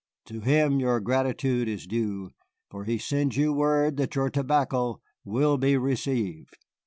[0.25, 2.31] To him your gratitude is due,
[2.71, 6.57] for he sends you word that your tobacco will be received."